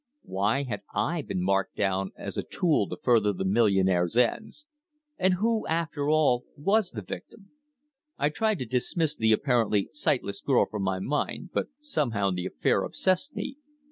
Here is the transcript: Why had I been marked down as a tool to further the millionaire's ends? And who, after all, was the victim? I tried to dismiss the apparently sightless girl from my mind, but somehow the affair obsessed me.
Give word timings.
Why 0.23 0.63
had 0.63 0.81
I 0.95 1.21
been 1.21 1.43
marked 1.43 1.75
down 1.75 2.09
as 2.17 2.35
a 2.35 2.41
tool 2.41 2.89
to 2.89 2.97
further 3.03 3.31
the 3.33 3.45
millionaire's 3.45 4.17
ends? 4.17 4.65
And 5.19 5.35
who, 5.35 5.67
after 5.67 6.09
all, 6.09 6.43
was 6.57 6.89
the 6.89 7.03
victim? 7.03 7.51
I 8.17 8.29
tried 8.29 8.57
to 8.57 8.65
dismiss 8.65 9.15
the 9.15 9.31
apparently 9.31 9.89
sightless 9.93 10.41
girl 10.41 10.65
from 10.65 10.81
my 10.81 10.97
mind, 10.97 11.51
but 11.53 11.67
somehow 11.81 12.31
the 12.31 12.47
affair 12.47 12.81
obsessed 12.81 13.35
me. 13.35 13.57